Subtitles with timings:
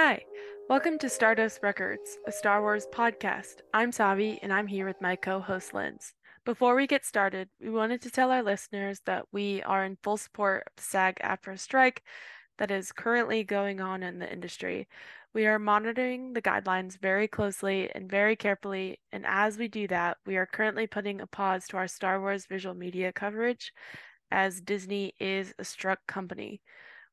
[0.00, 0.22] Hi,
[0.68, 3.62] welcome to Stardust Records, a Star Wars podcast.
[3.74, 6.12] I'm Savi, and I'm here with my co host Linds.
[6.44, 10.16] Before we get started, we wanted to tell our listeners that we are in full
[10.16, 12.04] support of the SAG AFTRA strike
[12.58, 14.86] that is currently going on in the industry.
[15.34, 20.18] We are monitoring the guidelines very closely and very carefully, and as we do that,
[20.24, 23.72] we are currently putting a pause to our Star Wars visual media coverage
[24.30, 26.60] as Disney is a struck company.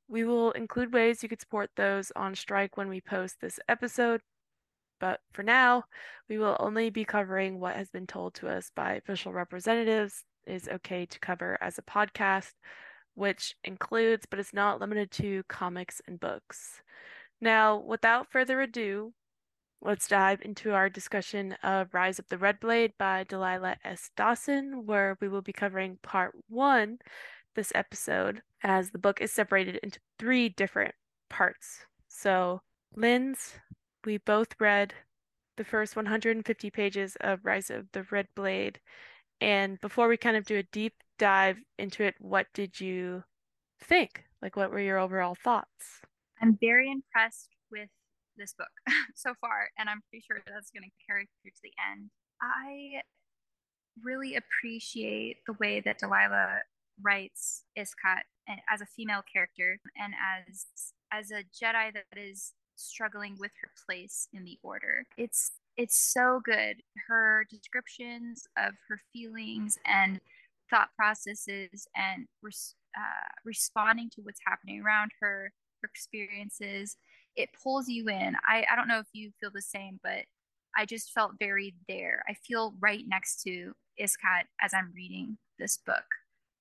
[0.08, 4.22] We will include ways you could support those on strike when we post this episode,
[5.00, 5.86] but for now,
[6.30, 10.70] we will only be covering what has been told to us by official representatives is
[10.70, 12.54] okay to cover as a podcast,
[13.16, 16.82] which includes but is not limited to comics and books.
[17.42, 19.14] Now, without further ado,
[19.82, 24.12] let's dive into our discussion of Rise of the Red Blade by Delilah S.
[24.16, 27.00] Dawson, where we will be covering part one
[27.56, 30.94] this episode, as the book is separated into three different
[31.30, 31.86] parts.
[32.08, 32.62] So,
[32.96, 33.54] Linds,
[34.06, 34.94] we both read
[35.58, 38.80] the first 150 pages of Rise of the Red Blade.
[39.42, 43.24] And before we kind of do a deep dive into it, what did you
[43.82, 44.24] think?
[44.42, 46.02] Like, what were your overall thoughts?
[46.42, 47.90] I'm very impressed with
[48.38, 48.68] this book
[49.16, 52.10] so far, and I'm pretty sure that's going to carry through to the end.
[52.42, 53.02] I
[54.04, 56.60] really appreciate the way that Delilah
[57.02, 58.24] writes Iskat
[58.72, 60.66] as a female character and as
[61.12, 65.06] as a Jedi that is struggling with her place in the order.
[65.18, 66.78] It's it's so good.
[67.08, 70.20] Her descriptions of her feelings and
[70.70, 76.98] thought processes and res- uh, responding to what's happening around her, her experiences,
[77.36, 78.36] it pulls you in.
[78.48, 80.26] I, I don't know if you feel the same, but
[80.78, 82.24] I just felt very there.
[82.28, 86.06] I feel right next to Iskat as I'm reading this book.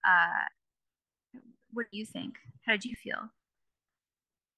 [0.06, 1.38] Uh,
[1.72, 2.34] what do you think?
[2.66, 3.30] How did you feel?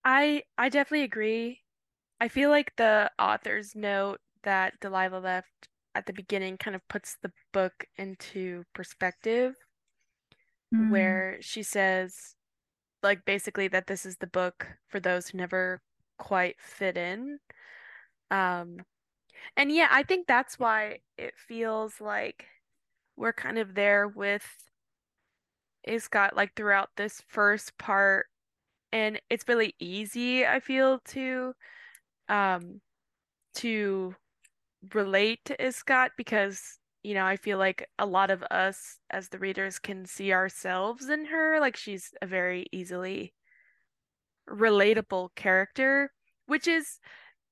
[0.04, 1.60] I I definitely agree.
[2.20, 7.16] I feel like the author's note that Delilah left at the beginning kind of puts
[7.22, 9.54] the book into perspective,
[10.74, 10.90] mm.
[10.90, 12.36] where she says,
[13.02, 15.80] like, basically that this is the book for those who never
[16.18, 17.38] quite fit in.
[18.30, 18.78] Um,
[19.56, 22.46] and yeah, I think that's why it feels like
[23.16, 24.46] we're kind of there with
[25.86, 28.26] Iskat like throughout this first part
[28.92, 31.54] and it's really easy I feel to
[32.28, 32.80] um
[33.54, 34.14] to
[34.94, 39.38] relate to Iskat because you know I feel like a lot of us as the
[39.38, 43.32] readers can see ourselves in her like she's a very easily
[44.48, 46.12] relatable character
[46.46, 46.98] which is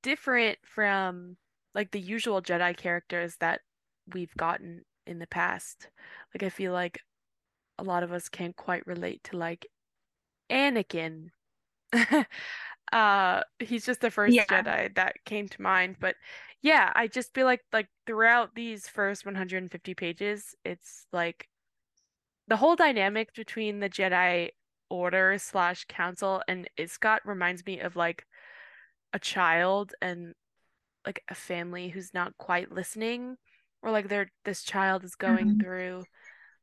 [0.02, 1.36] different from
[1.74, 3.60] like the usual Jedi characters that
[4.12, 5.88] we've gotten in the past.
[6.34, 7.00] Like I feel like
[7.78, 9.66] a lot of us can't quite relate to like
[10.50, 11.28] Anakin.
[12.92, 14.44] uh he's just the first yeah.
[14.46, 16.16] Jedi that came to mind, but
[16.62, 21.48] yeah, I just feel like like throughout these first 150 pages, it's like
[22.48, 24.50] the whole dynamic between the Jedi
[24.90, 28.26] Order slash Council and Iskat reminds me of like
[29.12, 30.34] a child and
[31.06, 33.36] like a family who's not quite listening,
[33.82, 35.60] or like they're this child is going mm-hmm.
[35.60, 36.04] through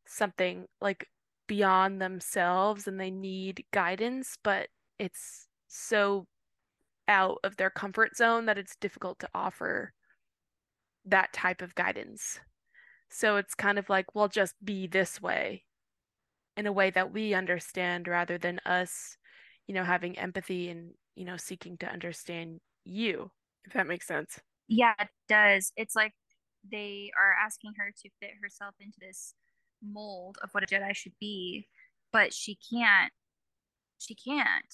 [0.07, 1.07] something like
[1.47, 4.67] beyond themselves and they need guidance, but
[4.99, 6.25] it's so
[7.07, 9.93] out of their comfort zone that it's difficult to offer
[11.05, 12.39] that type of guidance.
[13.09, 15.63] So it's kind of like, well, just be this way
[16.55, 19.17] in a way that we understand rather than us,
[19.67, 23.31] you know, having empathy and, you know, seeking to understand you,
[23.65, 24.39] if that makes sense.
[24.67, 25.73] Yeah, it does.
[25.75, 26.13] It's like
[26.69, 29.33] they are asking her to fit herself into this
[29.83, 31.67] mold of what a Jedi should be,
[32.11, 33.11] but she can't.
[33.99, 34.73] She can't.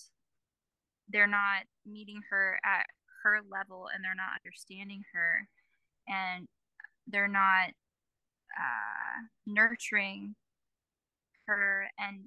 [1.09, 2.85] They're not meeting her at
[3.23, 5.47] her level and they're not understanding her
[6.07, 6.47] and
[7.07, 7.69] they're not
[8.57, 10.35] uh, nurturing
[11.47, 12.25] her and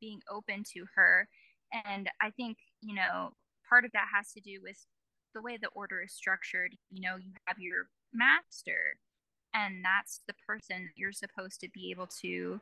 [0.00, 1.28] being open to her.
[1.86, 3.32] And I think, you know,
[3.68, 4.86] part of that has to do with
[5.34, 6.74] the way the order is structured.
[6.90, 8.98] You know, you have your master
[9.54, 12.60] and that's the person you're supposed to be able to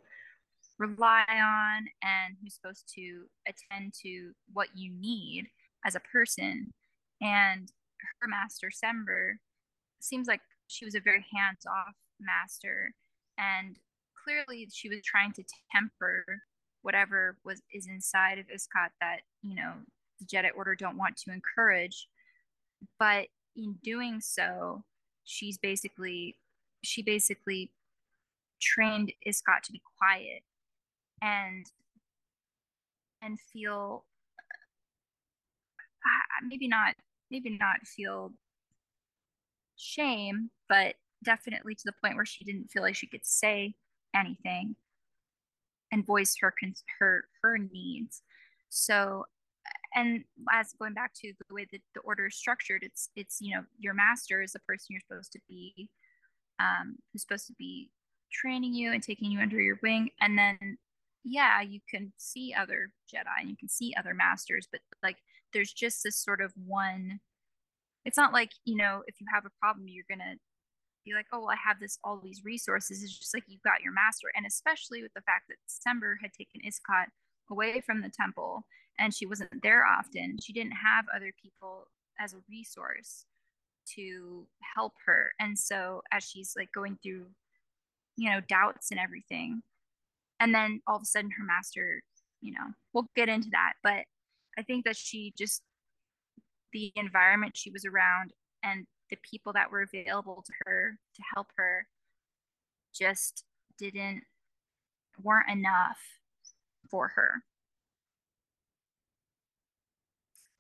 [0.79, 5.47] rely on and who's supposed to attend to what you need
[5.85, 6.73] as a person.
[7.21, 7.71] And
[8.21, 9.35] her master sember
[10.01, 12.95] seems like she was a very hands-off master
[13.39, 13.77] and
[14.25, 16.25] clearly she was trying to temper
[16.83, 19.73] whatever was is inside of Iskat that you know
[20.19, 22.09] the Jedi Order don't want to encourage.
[22.99, 23.27] But
[23.57, 24.85] in doing so
[25.25, 26.37] she's basically
[26.83, 27.73] she basically
[28.61, 30.43] trained Iskat to be quiet
[31.23, 31.67] and
[33.23, 34.05] and feel
[36.49, 36.95] maybe not
[37.31, 38.33] maybe not feel
[39.77, 40.95] shame, but
[41.25, 43.75] definitely to the point where she didn't feel like she could say
[44.15, 44.75] anything
[45.93, 46.55] and voice her
[46.99, 48.23] her her needs.
[48.69, 49.25] So
[49.95, 53.55] and as going back to the way that the order is structured, it's it's you
[53.55, 55.89] know your master is the person you're supposed to be,
[56.61, 57.91] um, who's supposed to be
[58.33, 60.79] training you and taking you under your wing, and then
[61.25, 65.17] yeah, you can see other Jedi and you can see other masters, but like
[65.53, 67.21] there's just this sort of one.
[68.05, 70.37] It's not like you know if you have a problem you're gonna
[71.05, 73.03] be like, oh, well, I have this all these resources.
[73.03, 76.33] It's just like you've got your master, and especially with the fact that December had
[76.33, 77.07] taken Iskat
[77.51, 78.65] away from the temple
[78.99, 80.37] and she wasn't there often.
[80.41, 81.89] She didn't have other people
[82.21, 83.25] as a resource
[83.97, 84.47] to
[84.77, 85.33] help her.
[85.41, 87.27] And so as she's like going through,
[88.17, 89.63] you know, doubts and everything,
[90.41, 92.03] and then all of a sudden her master,
[92.41, 93.75] you know, we'll get into that.
[93.83, 94.05] But
[94.59, 95.63] I think that she just
[96.73, 98.33] the environment she was around
[98.63, 101.87] and the people that were available to her to help her
[102.95, 103.45] just
[103.79, 104.23] didn't
[105.23, 105.99] weren't enough
[106.91, 107.43] for her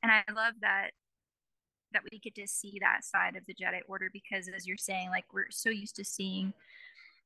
[0.02, 0.90] and I love that
[1.92, 5.10] that we get to see that side of the Jedi Order because, as you're saying,
[5.10, 6.52] like we're so used to seeing,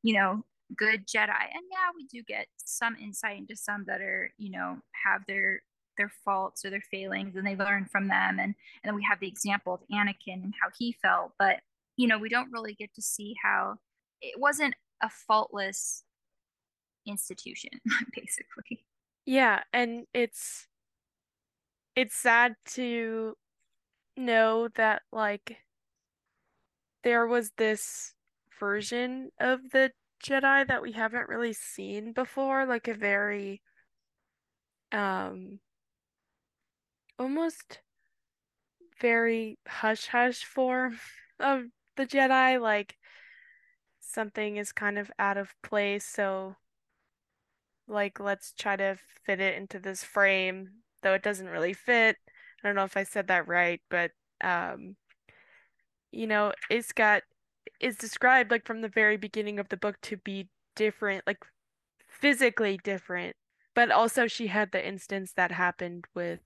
[0.02, 0.44] you know,
[0.76, 4.78] good Jedi, and yeah, we do get some insight into some that are, you know,
[5.04, 5.62] have their
[5.96, 9.20] their faults or their failings, and they learn from them, and and then we have
[9.20, 11.60] the example of Anakin and how he felt, but
[11.96, 13.76] you know, we don't really get to see how
[14.20, 16.04] it wasn't a faultless
[17.06, 17.70] institution,
[18.14, 18.84] basically.
[19.26, 20.66] Yeah, and it's
[21.96, 23.36] it's sad to
[24.16, 25.58] know that like
[27.02, 28.14] there was this
[28.58, 29.92] version of the
[30.24, 33.60] Jedi that we haven't really seen before, like a very
[34.92, 35.58] um
[37.18, 37.80] almost
[39.00, 40.98] very hush hush form
[41.40, 41.64] of
[41.96, 42.96] the Jedi, like
[44.00, 46.56] something is kind of out of place, so
[47.86, 48.96] like let's try to
[49.26, 50.70] fit it into this frame
[51.02, 52.16] though it doesn't really fit.
[52.64, 54.12] I don't know if I said that right, but
[54.42, 54.96] um,
[56.10, 57.22] you know, it's got
[57.80, 61.44] is described like from the very beginning of the book to be different, like
[62.08, 63.36] physically different.
[63.74, 66.40] But also she had the instance that happened with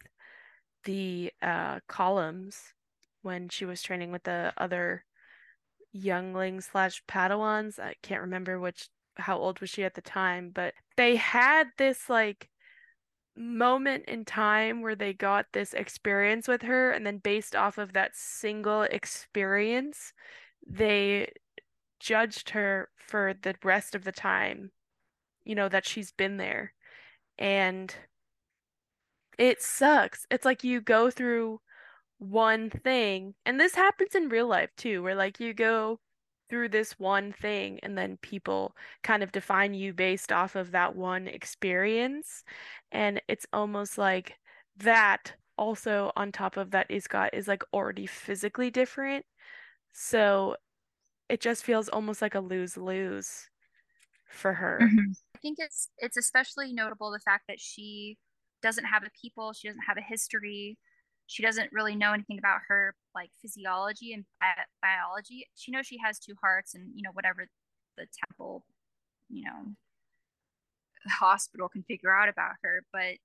[0.84, 2.72] the uh columns
[3.22, 5.04] when she was training with the other
[5.92, 7.78] younglings slash padawans.
[7.78, 12.08] I can't remember which how old was she at the time, but they had this
[12.08, 12.48] like
[13.38, 17.92] moment in time where they got this experience with her and then based off of
[17.92, 20.12] that single experience
[20.66, 21.30] they
[22.00, 24.70] judged her for the rest of the time
[25.48, 26.74] you know that she's been there.
[27.38, 27.92] And
[29.38, 30.26] it sucks.
[30.30, 31.60] It's like you go through
[32.18, 36.00] one thing and this happens in real life too where like you go
[36.48, 40.96] through this one thing and then people kind of define you based off of that
[40.96, 42.44] one experience
[42.92, 44.34] and it's almost like
[44.78, 49.24] that also on top of that Iskat is like already physically different
[49.92, 50.56] so
[51.28, 53.48] it just feels almost like a lose-lose
[54.28, 55.10] for her mm-hmm.
[55.34, 58.16] i think it's it's especially notable the fact that she
[58.62, 60.76] doesn't have a people she doesn't have a history
[61.28, 65.46] she doesn't really know anything about her like physiology and bi- biology.
[65.54, 67.46] She knows she has two hearts and you know whatever
[67.96, 68.64] the temple
[69.28, 69.74] you know
[71.06, 72.82] hospital can figure out about her.
[72.92, 73.18] But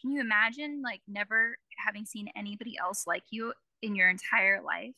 [0.00, 3.52] can you imagine like never having seen anybody else like you
[3.82, 4.94] in your entire life?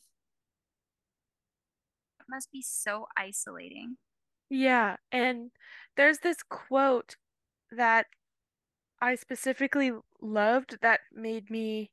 [2.19, 3.97] It must be so isolating.
[4.51, 5.49] Yeah and
[5.97, 7.15] there's this quote
[7.71, 8.07] that
[9.01, 11.89] i specifically loved that made me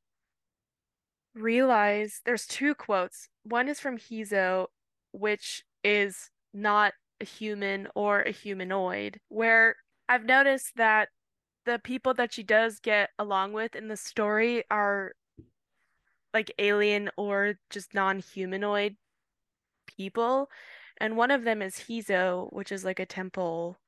[1.38, 3.28] realize there's two quotes.
[3.44, 4.66] One is from Heezo,
[5.12, 9.76] which is not a human or a humanoid, where
[10.08, 11.08] I've noticed that
[11.64, 15.12] the people that she does get along with in the story are
[16.32, 18.96] like alien or just non-humanoid
[19.86, 20.48] people.
[21.00, 23.78] And one of them is Heezo, which is like a temple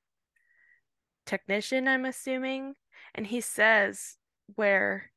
[1.26, 2.74] technician, I'm assuming.
[3.14, 4.16] And he says
[4.56, 5.10] where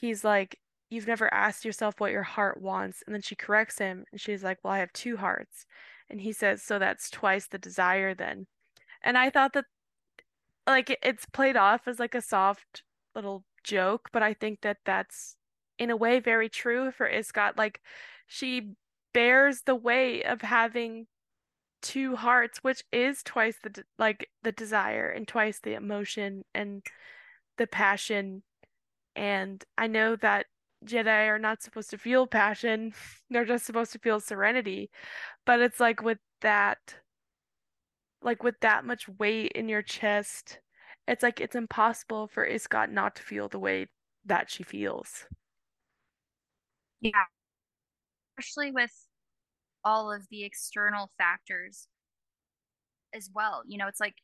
[0.00, 0.58] he's like,
[0.90, 3.02] you've never asked yourself what your heart wants.
[3.06, 5.66] And then she corrects him and she's like, Well, I have two hearts.
[6.08, 8.46] And he says, So that's twice the desire then.
[9.02, 9.64] And I thought that
[10.66, 12.82] like it's played off as like a soft
[13.14, 15.36] little joke, but I think that that's
[15.78, 17.56] in a way very true for Iskat.
[17.56, 17.80] Like
[18.26, 18.72] she
[19.12, 21.06] bears the weight of having
[21.82, 26.84] two hearts, which is twice the de- like the desire and twice the emotion and
[27.58, 28.42] the passion.
[29.14, 30.46] And I know that
[30.86, 32.94] Jedi are not supposed to feel passion.
[33.30, 34.90] They're just supposed to feel serenity.
[35.44, 36.96] But it's like with that
[38.22, 40.58] like with that much weight in your chest,
[41.06, 43.86] it's like it's impossible for Iskat not to feel the way
[44.24, 45.26] that she feels.
[47.00, 47.24] Yeah.
[48.38, 48.92] Especially with
[49.84, 51.86] all of the external factors
[53.14, 53.62] as well.
[53.66, 54.16] You know, it's like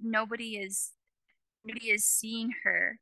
[0.00, 0.92] nobody is
[1.64, 2.98] nobody is seeing her.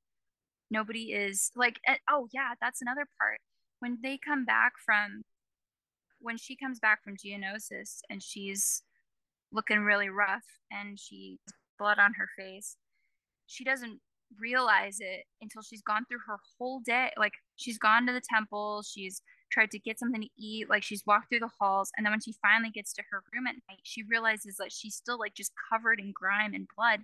[0.75, 1.78] Nobody is like
[2.11, 3.38] oh yeah, that's another part.
[3.78, 5.23] When they come back from
[6.21, 8.83] when she comes back from Geonosis and she's
[9.52, 11.38] looking really rough and she
[11.78, 12.76] blood on her face,
[13.47, 14.00] she doesn't
[14.40, 17.11] realize it until she's gone through her whole day.
[17.16, 21.04] Like she's gone to the temple, she's tried to get something to eat, like she's
[21.07, 23.78] walked through the halls, and then when she finally gets to her room at night,
[23.85, 27.00] she realizes that she's still like just covered in grime and blood.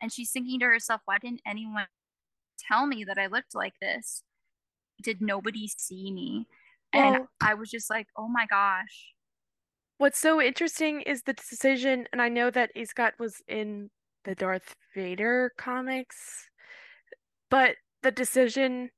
[0.00, 1.84] And she's thinking to herself, why didn't anyone
[2.68, 4.22] tell me that I looked like this?
[5.02, 6.46] Did nobody see me?
[6.92, 9.14] And I was just like, oh my gosh.
[9.98, 13.90] What's so interesting is the decision, and I know that Iskat was in
[14.24, 16.48] the Darth Vader comics,
[17.50, 18.90] but the decision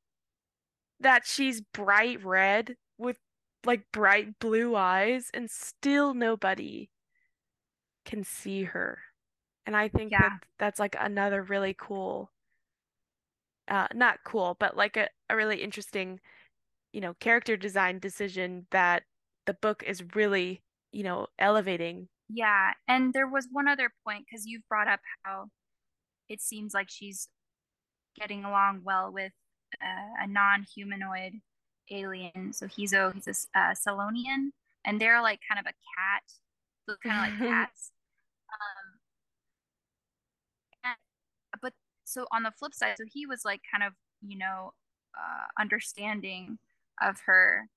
[1.00, 3.18] that she's bright red with
[3.64, 6.88] like bright blue eyes and still nobody
[8.04, 8.98] can see her.
[9.66, 10.20] And I think yeah.
[10.20, 12.30] that that's like another really cool
[13.72, 16.20] uh not cool, but like a, a really interesting,
[16.92, 19.04] you know, character design decision that
[19.46, 20.62] the book is really,
[20.92, 22.08] you know, elevating.
[22.28, 25.46] Yeah, and there was one other point because you've brought up how
[26.28, 27.28] it seems like she's
[28.18, 29.32] getting along well with
[29.82, 31.40] uh, a non-humanoid
[31.90, 32.52] alien.
[32.52, 34.50] So he's a he's a uh, Selonian,
[34.84, 36.22] and they're like kind of a cat,
[36.88, 37.90] so kind of like cats.
[38.52, 38.98] Um,
[40.84, 40.96] and,
[41.60, 41.72] but
[42.12, 44.72] so on the flip side, so he was like kind of you know
[45.16, 46.58] uh, understanding
[47.00, 47.68] of her,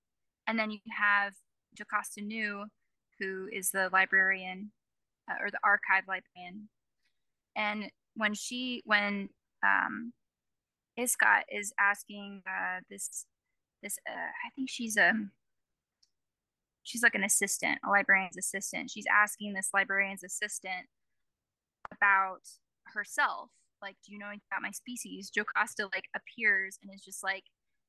[0.47, 1.33] and then you have
[1.77, 2.65] Jocasta Nu,
[3.19, 4.71] who is the librarian
[5.29, 6.69] uh, or the archive librarian,
[7.55, 9.29] and when she when
[9.63, 10.13] um
[10.99, 13.25] Iskat is asking uh, this
[13.83, 15.31] this uh, I think she's a um,
[16.83, 18.91] she's like an assistant, a librarian's assistant.
[18.91, 20.87] She's asking this librarian's assistant
[21.91, 22.41] about
[22.93, 23.49] herself.
[23.81, 25.31] Like, do you know anything about my species?
[25.35, 27.43] Jocasta like appears and is just like,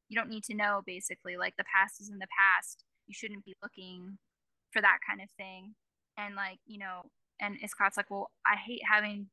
[0.08, 0.82] you don't need to know.
[0.86, 2.84] Basically, like the past is in the past.
[3.06, 4.18] You shouldn't be looking
[4.72, 5.74] for that kind of thing.
[6.18, 9.28] And like, you know, and Iskat's like, well, I hate having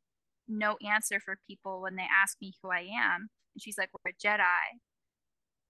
[0.48, 3.29] no answer for people when they ask me who I am.
[3.55, 4.79] And she's like, We're a Jedi.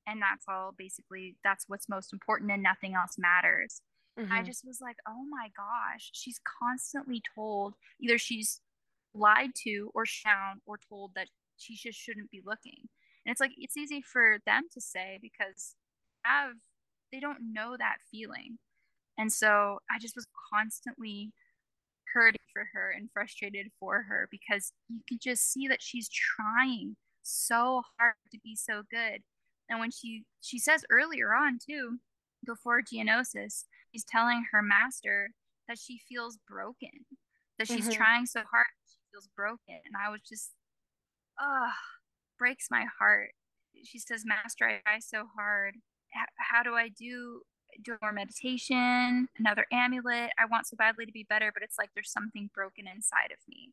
[0.06, 3.82] And that's all basically, that's what's most important and nothing else matters.
[4.20, 4.34] Mm-hmm.
[4.34, 8.62] I just was like, Oh my gosh, she's constantly told either she's
[9.14, 11.28] lied to or shown or told that
[11.58, 12.90] she just shouldn't be looking.
[13.26, 15.76] And it's like, it's easy for them to say because
[16.24, 16.54] have
[17.12, 18.58] they don't know that feeling.
[19.18, 21.32] And so I just was constantly
[22.14, 26.96] hurting for her and frustrated for her because you can just see that she's trying
[27.22, 29.22] so hard to be so good.
[29.70, 32.00] And when she she says earlier on too,
[32.46, 35.32] before Geonosis, she's telling her master
[35.68, 37.06] that she feels broken,
[37.58, 37.92] that she's mm-hmm.
[37.92, 38.66] trying so hard,
[39.14, 39.80] feels broken.
[39.86, 40.52] And I was just,
[41.40, 41.74] ah, oh,
[42.38, 43.32] breaks my heart.
[43.84, 45.76] She says, Master, I try so hard.
[46.16, 47.42] H- how do I do
[47.84, 50.32] do more meditation, another amulet?
[50.40, 53.40] I want so badly to be better, but it's like there's something broken inside of
[53.48, 53.72] me.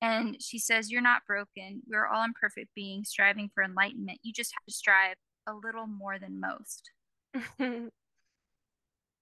[0.00, 1.82] And she says, You're not broken.
[1.88, 4.18] We're all imperfect beings striving for enlightenment.
[4.22, 5.16] You just have to strive
[5.48, 6.90] a little more than most.
[7.58, 7.90] and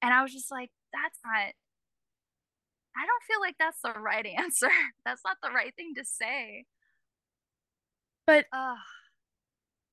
[0.03, 1.53] I was just like, That's not,
[2.97, 4.69] I don't feel like that's the right answer.
[5.05, 6.65] that's not the right thing to say.
[8.27, 8.47] But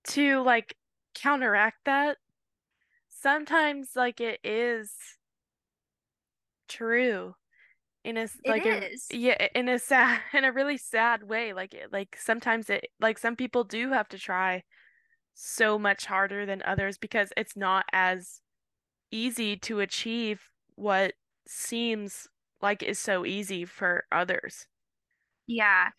[0.09, 0.75] to like
[1.15, 2.17] counteract that,
[3.09, 4.91] sometimes like it is
[6.67, 7.33] true
[8.03, 12.17] in a like a, yeah in a sad in a really sad way like like
[12.19, 14.63] sometimes it like some people do have to try
[15.33, 18.41] so much harder than others because it's not as
[19.11, 20.41] easy to achieve
[20.75, 21.13] what
[21.47, 22.27] seems
[22.61, 24.67] like is so easy for others.
[25.47, 25.89] Yeah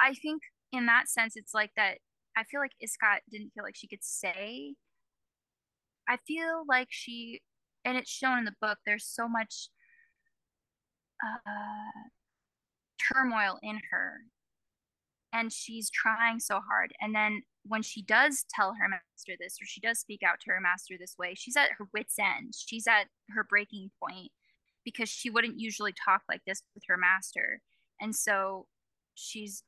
[0.00, 1.98] i think in that sense it's like that
[2.36, 4.74] i feel like Iskat didn't feel like she could say
[6.08, 7.40] i feel like she
[7.84, 9.68] and it's shown in the book there's so much
[11.24, 12.08] uh,
[13.12, 14.20] turmoil in her.
[15.32, 19.66] And she's trying so hard and then when she does tell her master this or
[19.66, 22.52] she does speak out to her master this way she's at her wits end.
[22.54, 24.30] She's at her breaking point
[24.84, 27.60] because she wouldn't usually talk like this with her master.
[28.00, 28.66] And so
[29.14, 29.62] she's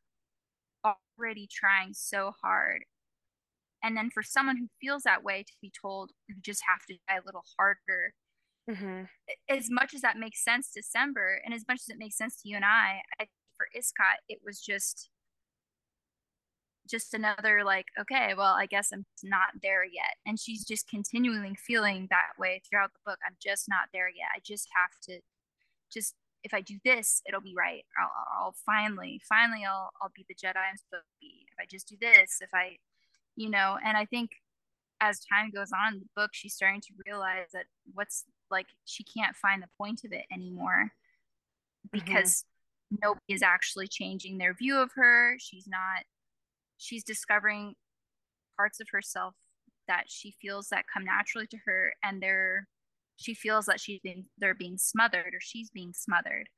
[0.85, 2.85] already trying so hard.
[3.83, 6.97] And then for someone who feels that way to be told you just have to
[7.09, 8.15] try a little harder.
[8.69, 9.05] Mm-hmm.
[9.49, 12.49] as much as that makes sense december and as much as it makes sense to
[12.49, 15.09] you and i, I for Iskat it was just
[16.89, 20.17] just another like okay well i guess i'm not there yet.
[20.27, 23.19] And she's just continually feeling that way throughout the book.
[23.27, 24.29] I'm just not there yet.
[24.35, 25.21] I just have to
[25.93, 26.15] just
[26.45, 27.85] if i do this it'll be right.
[28.01, 31.47] I'll, I'll finally finally i'll i'll be the jedi i'm supposed to be.
[31.53, 32.77] If i just do this if i
[33.37, 33.79] you know?
[33.85, 34.31] And i think
[35.01, 39.05] as time goes on in the book she's starting to realize that what's like she
[39.05, 40.93] can't find the point of it anymore
[41.87, 41.99] mm-hmm.
[41.99, 42.45] because
[42.93, 42.97] mm-hmm.
[43.03, 45.37] nobody is actually changing their view of her.
[45.39, 46.05] She's not
[46.79, 47.75] she's discovering
[48.57, 49.35] parts of herself
[49.89, 52.67] that she feels that come naturally to her and they're
[53.17, 56.49] she feels that she's being they're being smothered or she's being smothered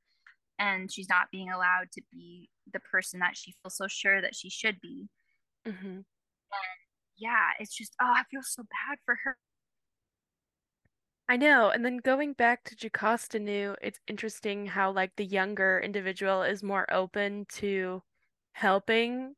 [0.57, 4.35] and she's not being allowed to be the person that she feels so sure that
[4.35, 5.07] she should be
[5.67, 5.87] mm-hmm.
[5.87, 6.03] and
[7.17, 9.37] yeah it's just oh i feel so bad for her
[11.31, 11.69] I know.
[11.69, 16.63] And then going back to Jocasta Nu, it's interesting how like the younger individual is
[16.63, 18.01] more open to
[18.53, 19.35] helping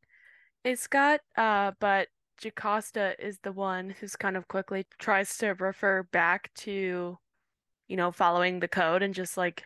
[0.65, 2.07] Iskat, uh, but
[2.41, 7.17] Jocasta is the one who's kind of quickly tries to refer back to,
[7.87, 9.65] you know, following the code and just like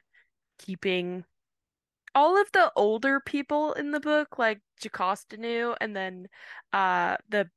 [0.59, 1.25] keeping
[2.15, 6.27] all of the older people in the book, like Jocasta Nu, and then
[6.73, 7.49] uh the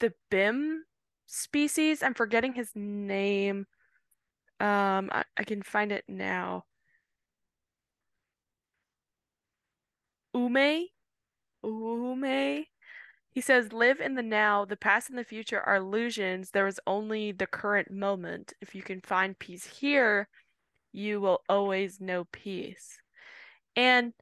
[0.00, 0.84] the Bim
[1.26, 2.02] species.
[2.02, 3.66] I'm forgetting his name.
[4.60, 6.64] Um, I, I can find it now.
[10.34, 10.88] Ume?
[11.64, 12.66] Ume?
[13.32, 14.66] He says, Live in the now.
[14.66, 16.50] The past and the future are illusions.
[16.50, 18.52] There is only the current moment.
[18.60, 20.28] If you can find peace here,
[20.92, 22.98] you will always know peace.
[23.74, 24.12] And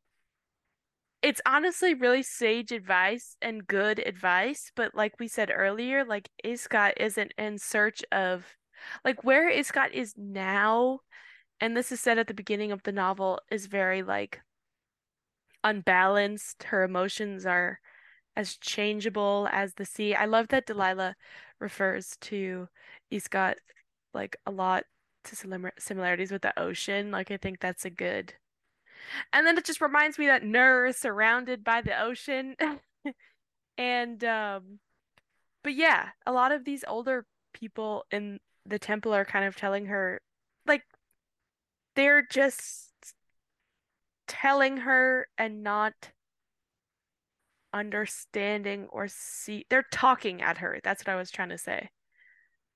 [1.23, 4.71] it's honestly really sage advice and good advice.
[4.77, 8.47] But like we said earlier, like Iskat isn't in search of,
[9.05, 11.01] like, where Iskat is now,
[11.61, 14.41] and this is said at the beginning of the novel, is very like
[15.65, 16.63] unbalanced.
[16.63, 17.81] Her emotions are
[18.37, 20.15] as changeable as the sea.
[20.15, 21.17] I love that Delilah
[21.59, 22.69] refers to
[23.11, 23.57] Iskat
[24.15, 24.85] like a lot
[25.25, 25.37] to
[25.79, 27.11] similarities with the ocean.
[27.11, 28.35] Like I think that's a good.
[29.33, 32.57] And then it just reminds me that Nur is surrounded by the ocean.
[33.79, 34.79] and um
[35.63, 39.87] but yeah, a lot of these older people in the temple are kind of telling
[39.87, 40.21] her
[40.67, 40.83] like
[41.97, 42.93] they're just
[44.27, 46.13] telling her and not
[47.73, 51.89] understanding or see they're talking at her that's what i was trying to say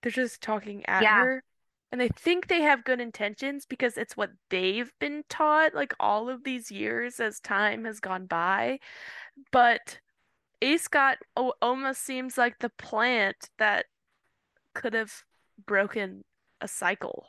[0.03, 1.25] they're just talking at yeah.
[1.25, 1.43] her
[1.91, 6.29] and they think they have good intentions because it's what they've been taught like all
[6.29, 8.79] of these years as time has gone by
[9.53, 9.99] but
[10.79, 11.19] Scott
[11.61, 13.85] almost seems like the plant that
[14.75, 15.13] could have
[15.67, 16.25] broken
[16.61, 17.27] a cycle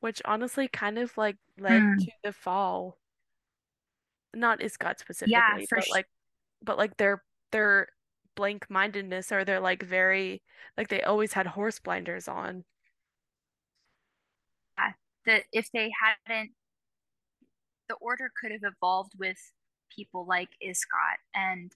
[0.00, 1.98] which honestly kind of like led mm.
[1.98, 2.98] to the fall
[4.34, 6.06] not Iskat specifically yeah, but like
[6.62, 7.88] but like their their
[8.36, 10.42] blank mindedness or they're like very
[10.76, 12.64] like they always had horse blinders on.
[14.78, 14.92] Yeah,
[15.26, 15.90] that if they
[16.26, 16.52] hadn't
[17.88, 19.38] the order could have evolved with
[19.94, 21.72] people like Iskat and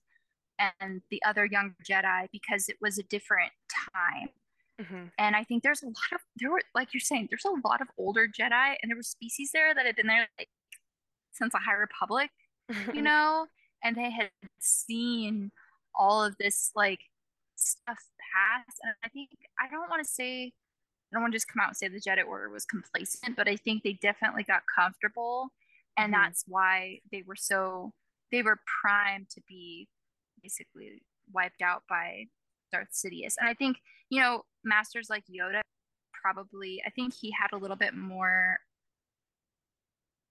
[0.58, 3.50] and the other young Jedi because it was a different
[3.94, 4.28] time.
[4.80, 5.04] Mm-hmm.
[5.18, 7.80] And I think there's a lot of there were like you're saying there's a lot
[7.80, 10.48] of older Jedi and there were species there that had been there like
[11.32, 12.30] since the High Republic,
[12.94, 13.46] you know,
[13.82, 15.50] and they had seen
[15.94, 17.00] all of this like
[17.56, 17.98] stuff
[18.34, 18.76] pass.
[18.82, 20.52] And I think I don't want to say
[21.12, 23.48] I don't want to just come out and say the Jedi Order was complacent, but
[23.48, 25.48] I think they definitely got comfortable,
[25.96, 26.22] and mm-hmm.
[26.22, 27.92] that's why they were so
[28.30, 29.88] they were primed to be
[30.42, 32.24] basically wiped out by
[32.72, 33.34] Darth Sidious.
[33.38, 35.60] And I think you know masters like Yoda
[36.22, 38.58] probably I think he had a little bit more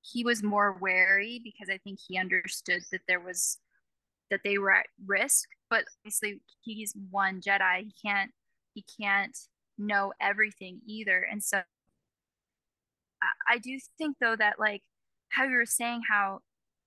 [0.01, 3.59] he was more wary because I think he understood that there was
[4.29, 5.49] that they were at risk.
[5.69, 7.83] But obviously, he's one Jedi.
[7.83, 8.31] He can't
[8.73, 9.37] he can't
[9.77, 11.27] know everything either.
[11.29, 11.61] And so,
[13.47, 14.81] I, do think though that like
[15.29, 16.39] how you were saying how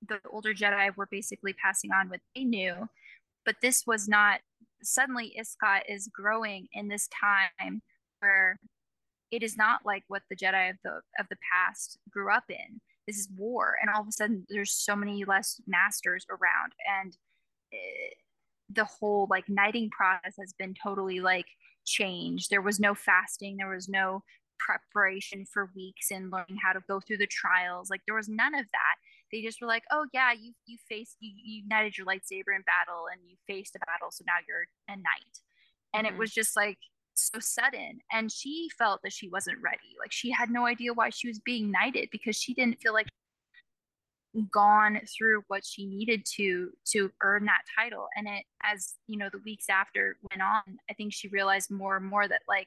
[0.07, 2.89] the older Jedi were basically passing on what they knew,
[3.45, 4.41] but this was not.
[4.83, 7.81] Suddenly, Iskat is growing in this time
[8.21, 8.59] where
[9.31, 12.81] it is not like what the Jedi of the of the past grew up in
[13.07, 17.17] this is war and all of a sudden there's so many less masters around and
[17.73, 18.15] it, eh,
[18.71, 21.47] the whole like knighting process has been totally like
[21.85, 22.49] changed.
[22.51, 24.23] There was no fasting there was no
[24.59, 28.55] preparation for weeks and learning how to go through the trials like there was none
[28.55, 28.97] of that.
[29.31, 32.63] They just were like oh yeah you you faced you, you knighted your lightsaber in
[32.65, 35.41] battle and you faced a battle so now you're a knight.
[35.93, 36.13] And Mhm.
[36.13, 36.79] it was just like
[37.17, 41.11] so sudden and she felt that she wasn't ready like she had no idea why
[41.11, 43.07] she was being knighted because she didn't feel like
[44.51, 49.29] gone through what she needed to to earn that title and it as you know
[49.31, 52.67] the weeks after went on i think she realized more and more that like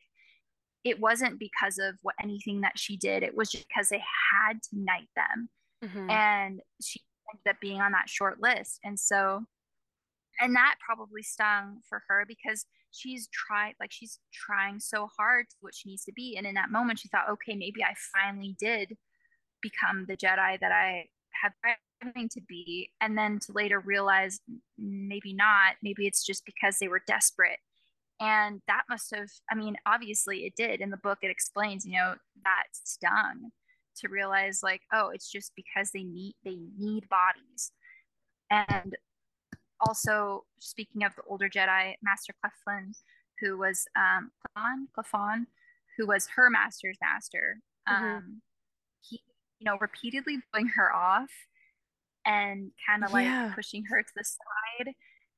[0.85, 4.61] it wasn't because of what anything that she did it was just because they had
[4.63, 5.49] to knight them
[5.83, 6.09] Mhm.
[6.09, 9.43] and she ended up being on that short list and so
[10.39, 12.65] and that probably stung for her because
[12.97, 16.35] she's tried like she's trying so hard to what she needs to be.
[16.37, 18.97] And in that moment she thought okay maybe i finally did
[19.61, 21.05] become the jedi that i
[21.43, 21.53] have
[22.01, 22.91] striving to be.
[23.01, 24.39] And then to later realize
[24.77, 25.75] maybe not.
[25.83, 27.59] Maybe it's just because they were desperate.
[28.19, 30.81] And that must have i mean obviously it did.
[30.81, 33.51] In the book it explains you know that stung
[33.97, 37.71] to realize like oh it's just because they need they need bodies.
[38.49, 38.95] And
[39.81, 42.93] also speaking of the older jedi master cleflin
[43.39, 45.45] who was um Clefon, Clefon
[45.97, 48.41] who was her master's master um Mhm.
[49.01, 49.21] he
[49.59, 51.29] you know repeatedly blowing her off
[52.25, 53.51] and kind of like Yeah.
[53.55, 54.93] pushing her to the side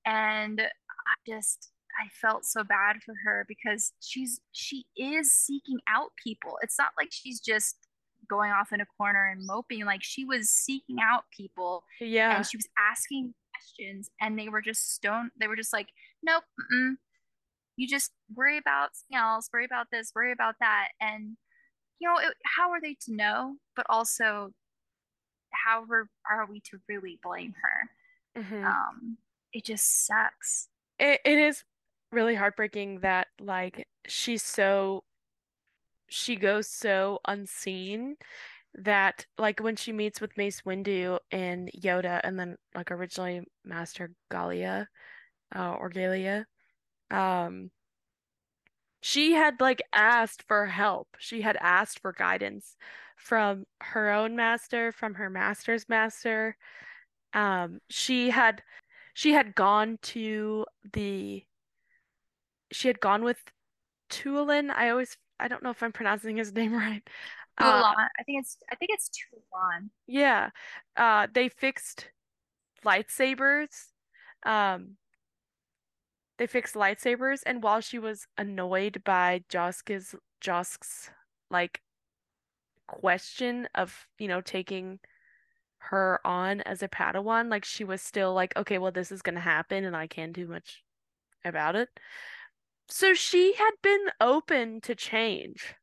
[0.06, 1.71] and i just
[2.02, 6.91] i felt so bad for her because she's she is seeking out people it's not
[6.97, 7.75] like she's just
[8.30, 12.36] going off in a corner and moping like she was seeking out people Yeah.
[12.38, 15.89] and she was asking questions and they were just stone they were just like
[16.23, 16.93] nope mm-mm.
[17.75, 21.37] you just worry about something else worry about this worry about that and
[21.99, 24.51] you know it, how are they to know but also
[25.51, 27.89] how are, are we to really blame her
[28.41, 28.63] Mhm.
[28.63, 29.17] um
[29.51, 30.67] it just sucks
[30.99, 31.63] it, it is
[32.11, 35.03] really heartbreaking that like she's so
[36.07, 38.15] she goes so unseen
[38.75, 44.12] that like when she meets with Mace Windu and Yoda and then like originally Master
[44.32, 44.88] Galia
[45.55, 46.45] uh, or Galia
[47.12, 47.71] um
[49.01, 52.75] she had like asked for help she had asked for guidance
[53.17, 56.55] from her own master from her master's master
[57.34, 58.62] um she had
[59.13, 61.43] she had gone to the
[62.71, 63.38] she had gone with
[64.10, 64.69] Tulin.
[64.71, 67.03] I always I don't know if I'm pronouncing his name right.
[67.59, 69.89] Uh I think it's I think it's Tulan.
[70.07, 70.49] yeah.
[70.95, 72.09] Uh they fixed
[72.85, 73.87] lightsabers.
[74.45, 74.97] Um
[76.37, 81.11] they fixed lightsabers and while she was annoyed by Josk's Josk's
[81.51, 81.81] like
[82.87, 84.99] question of, you know, taking
[85.79, 89.39] her on as a Padawan, like she was still like, okay, well this is gonna
[89.41, 90.83] happen and I can't do much
[91.43, 91.89] about it.
[92.87, 95.75] So she had been open to change.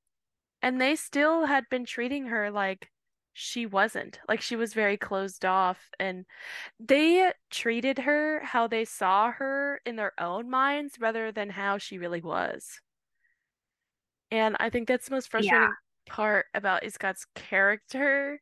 [0.66, 2.92] And they still had been treating her like
[3.33, 4.20] she wasn't.
[4.29, 5.90] Like she was very closed off.
[5.98, 6.26] And
[6.81, 11.98] they treated her how they saw her in their own minds rather than how she
[11.98, 12.83] really was.
[14.31, 15.68] And I think that's the most Yeah.
[15.68, 15.76] frustrating
[16.07, 18.40] part about Iskat's character,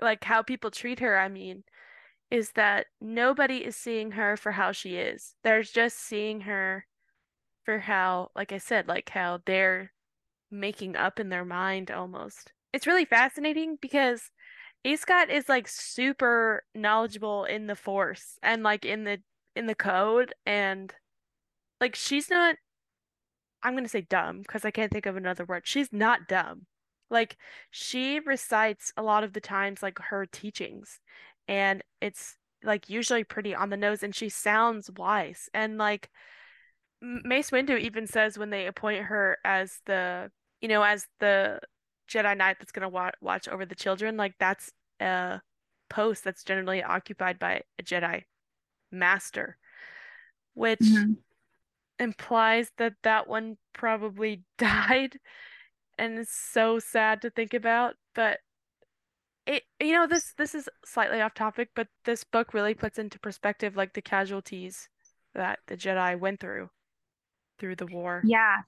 [0.00, 1.64] like how people treat her, I mean,
[2.30, 5.36] is that nobody is seeing her for how she is.
[5.44, 6.86] They're just seeing her
[7.64, 9.92] for how, like I said, like how they're
[10.52, 12.52] making up in their mind almost.
[12.72, 14.30] It's really fascinating because
[14.96, 19.18] Scott is like super knowledgeable in the Force and like in the
[19.54, 20.92] in the code and
[21.80, 22.56] like she's not
[23.62, 25.62] I'm gonna say dumb because I can't think of another word.
[25.64, 26.66] She's not dumb.
[27.10, 27.36] Like
[27.70, 31.00] she recites a lot of the times like her teachings
[31.46, 36.10] and it's like usually pretty on the nose and she sounds wise and like
[37.02, 40.30] Mace Windu even says when they appoint her as the,
[40.62, 41.60] you know, as the
[42.10, 45.42] Jedi Knight that's gonna wa watch over the children, like that's a
[45.90, 48.24] post that's generally occupied by a Jedi
[48.92, 49.58] Master,
[50.54, 51.16] which Mhm.
[51.98, 55.18] implies that that one probably died,
[55.98, 57.96] and it's so sad to think about.
[58.14, 58.40] But
[59.46, 63.18] it, you know, this this is slightly off topic, but this book really puts into
[63.18, 64.88] perspective like the casualties
[65.34, 66.70] that the Jedi went through
[67.58, 68.22] through the war.
[68.22, 68.62] Yeah.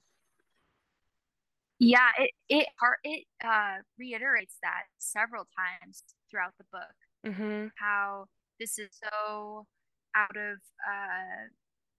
[1.79, 2.67] Yeah, it it
[3.03, 6.93] it uh reiterates that several times throughout the book
[7.25, 7.67] Mm-hmm.
[7.75, 8.27] how
[8.59, 9.67] this is so
[10.15, 11.47] out of uh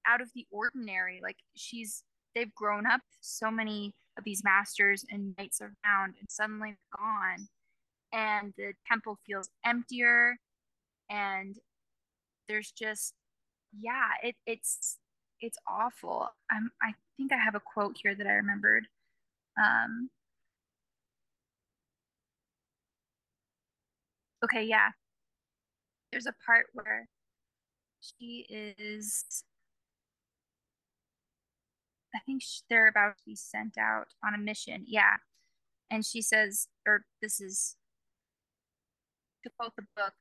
[0.07, 1.21] out of the ordinary.
[1.23, 6.77] Like she's they've grown up so many of these masters and knights around and suddenly
[6.99, 7.49] gone
[8.13, 10.37] and the temple feels emptier
[11.11, 11.59] and
[12.49, 13.15] there's just
[13.81, 14.99] yeah, it it's
[15.41, 16.29] it's awful.
[16.51, 18.87] I'm I think I have a quote here that I remembered.
[19.59, 20.11] Um
[24.45, 24.91] okay, yeah.
[26.13, 27.09] There's a part where
[28.01, 29.45] she is
[32.15, 34.85] I think think they're about to be sent out on a mission.
[34.87, 35.17] Yeah.
[35.91, 37.77] And she says, or this is
[39.45, 40.15] to quote the book,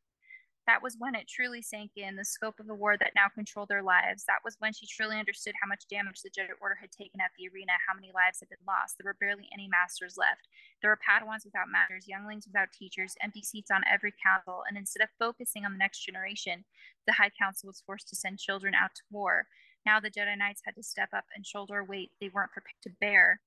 [0.68, 3.70] that was when it truly sank in the scope of the war that now controlled
[3.70, 4.26] their lives.
[4.26, 7.32] That was when she truly understood how much damage the Jedi Order had taken at
[7.38, 8.98] the arena, how many lives had been lost.
[8.98, 10.50] There were barely any masters left.
[10.82, 14.64] There were Padawans without masters, younglings without teachers, empty seats on every council.
[14.68, 16.66] And instead of focusing on the next generation,
[17.06, 19.46] the High Council was forced to send children out to war.
[19.86, 22.82] Now the Jedi Knights had to step up and shoulder a weight they weren't prepared
[22.84, 23.42] to bear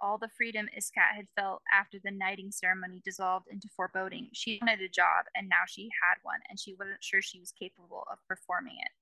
[0.00, 4.28] all the freedom Iskat had felt after the knighting ceremony dissolved into foreboding.
[4.32, 7.52] She wanted a job, and now she had one, and she wasn't sure she was
[7.52, 8.92] capable of performing it.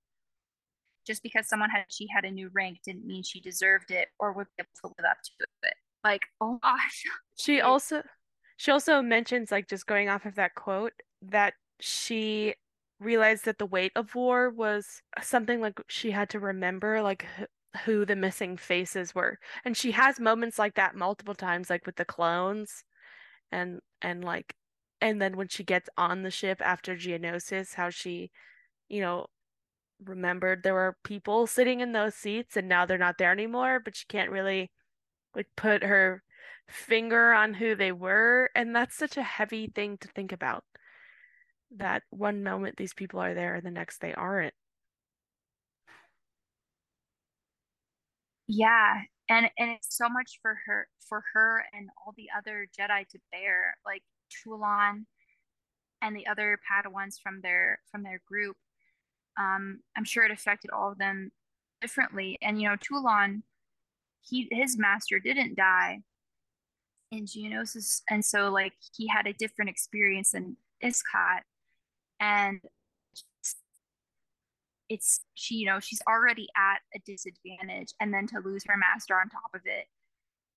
[1.07, 4.33] Just because someone had she had a new rank didn't mean she deserved it or
[4.33, 5.74] would be able to live up to it.
[6.05, 7.05] Like, oh gosh.
[7.37, 8.02] She also
[8.57, 12.55] she also mentions, like just going off of that quote, that she
[13.00, 17.26] realized that the weight of war was something like she had to remember, like
[17.85, 19.38] who the missing faces were.
[19.64, 22.85] And she has moments like that multiple times, like with the clones
[23.50, 24.54] and and like
[25.00, 28.30] and then when she gets on the ship after Geonosis, how she,
[28.88, 29.26] you know,
[30.04, 33.96] remembered there were people sitting in those seats and now they're not there anymore, but
[33.96, 34.70] she can't really
[35.35, 36.22] like put her
[36.68, 38.50] finger on who they were.
[38.54, 40.64] And that's such a heavy thing to think about.
[41.76, 44.54] That one moment these people are there and the next they aren't.
[48.48, 53.07] Yeah and and it's so much for her for her and all the other jedi
[53.09, 55.07] to bear like Toulon
[56.00, 58.57] and the other padawans from their from their group.
[59.38, 61.31] Um i'm sure it affected all of them
[61.81, 62.38] differently.
[62.42, 63.42] And you know Toulon
[64.22, 66.00] he his master didn't die
[67.11, 71.42] in Geonosis and so like he had a different experience than Iskat
[72.20, 72.61] and
[74.92, 79.14] it's she you know she's already at a disadvantage and then to lose her master
[79.14, 79.87] on top of it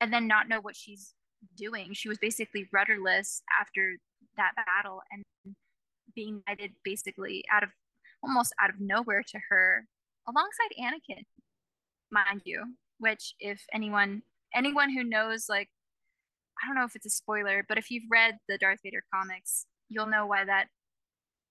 [0.01, 1.13] and then not know what she's
[1.55, 1.93] doing.
[1.93, 3.95] She was basically rudderless after
[4.35, 5.55] that battle and
[6.13, 7.69] being knighted basically out of
[8.23, 9.85] almost out of nowhere to her
[10.27, 11.23] alongside Anakin
[12.11, 12.63] mind you
[12.99, 14.21] which if anyone
[14.53, 15.69] anyone who knows like
[16.61, 19.65] I don't know if it's a spoiler but if you've read the Darth Vader comics
[19.89, 20.67] you'll know why that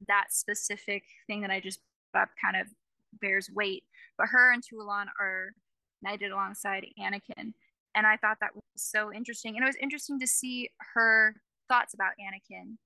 [0.08, 1.80] that specific thing that I just
[2.14, 2.68] up kind of
[3.20, 3.84] bears weight.
[4.16, 5.52] But her and Toulon are
[6.02, 7.52] knighted alongside Anakin.
[7.96, 9.56] And I thought that was so interesting.
[9.56, 11.36] And it was interesting to see her
[11.68, 12.76] thoughts about Anakin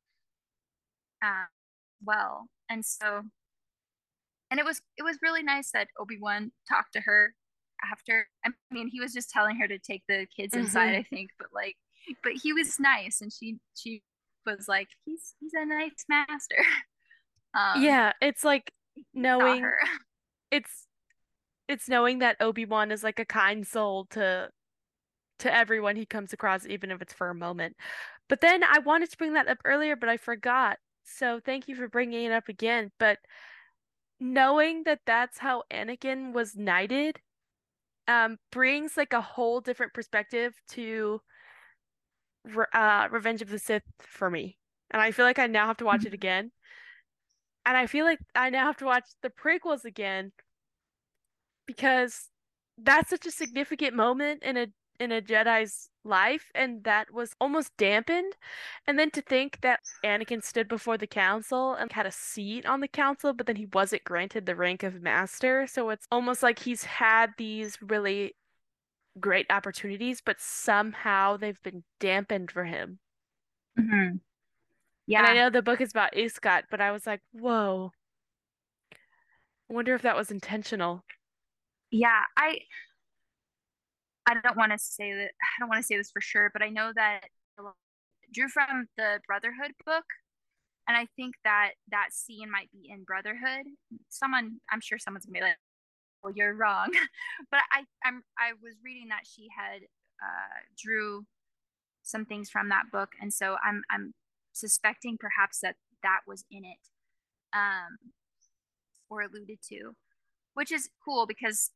[1.22, 1.46] uh,
[2.04, 2.48] well.
[2.70, 3.22] And so,
[4.50, 7.34] and it was it was really nice that Obi Wan talked to her
[7.90, 8.28] after.
[8.44, 10.64] I mean, he was just telling her to take the kids mm-hmm.
[10.64, 11.76] inside, I think, but like,
[12.22, 14.02] but he was nice, and she she
[14.46, 16.56] was like, he's he's a nice master.
[17.54, 18.70] Um, yeah, it's like
[19.14, 19.64] knowing
[20.50, 20.86] it's
[21.68, 24.48] it's knowing that Obi-Wan is like a kind soul to
[25.38, 27.76] to everyone he comes across even if it's for a moment.
[28.28, 30.78] But then I wanted to bring that up earlier but I forgot.
[31.04, 33.18] So thank you for bringing it up again, but
[34.20, 37.20] knowing that that's how Anakin was knighted
[38.08, 41.20] um brings like a whole different perspective to
[42.72, 44.56] uh Revenge of the Sith for me.
[44.90, 46.50] And I feel like I now have to watch it again
[47.68, 50.32] and I feel like I now have to watch the prequels again
[51.66, 52.30] because
[52.78, 54.66] that's such a significant moment in a
[54.98, 58.32] in a Jedi's life and that was almost dampened.
[58.86, 62.80] And then to think that Anakin stood before the council and had a seat on
[62.80, 65.66] the council, but then he wasn't granted the rank of master.
[65.68, 68.34] So it's almost like he's had these really
[69.20, 72.98] great opportunities, but somehow they've been dampened for him.
[73.78, 74.16] Mm-hmm.
[75.08, 75.20] Yeah.
[75.20, 77.92] And I know the book is about Iskat, but I was like, whoa.
[78.92, 81.02] I wonder if that was intentional.
[81.90, 82.58] Yeah, I
[84.26, 86.62] I don't want to say that I don't want to say this for sure, but
[86.62, 87.24] I know that
[88.32, 90.04] drew from the Brotherhood book,
[90.86, 93.64] and I think that that scene might be in Brotherhood.
[94.10, 95.56] Someone, I'm sure someone's gonna be like,
[96.22, 96.88] "Well, you're wrong,"
[97.50, 99.80] but I I'm I was reading that she had
[100.22, 101.24] uh, drew
[102.02, 104.12] some things from that book, and so I'm I'm
[104.58, 106.78] suspecting perhaps that that was in it
[107.54, 108.12] um,
[109.10, 109.92] or alluded to,
[110.54, 111.70] which is cool because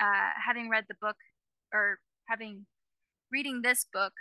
[0.00, 1.16] uh, having read the book
[1.72, 2.66] or having
[3.30, 4.12] reading this book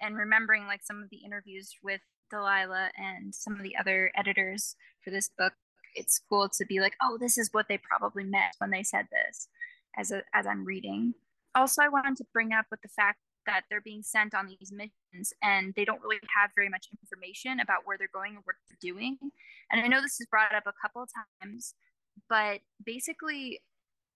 [0.00, 4.76] and remembering like some of the interviews with Delilah and some of the other editors
[5.02, 5.52] for this book,
[5.94, 9.06] it's cool to be like, oh, this is what they probably meant when they said
[9.10, 9.48] this
[9.96, 11.14] as a, as I'm reading.
[11.54, 13.18] Also, I wanted to bring up with the fact
[13.48, 17.60] that they're being sent on these missions and they don't really have very much information
[17.60, 19.16] about where they're going and what they're doing.
[19.72, 21.08] And I know this is brought up a couple of
[21.42, 21.74] times,
[22.28, 23.60] but basically,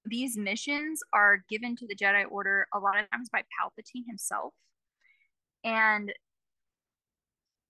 [0.05, 4.53] these missions are given to the Jedi Order a lot of times by Palpatine himself.
[5.65, 6.13] And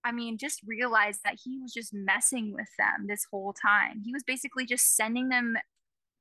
[0.05, 4.03] I mean, just realize that he was just messing with them this whole time.
[4.05, 5.57] He was basically just sending them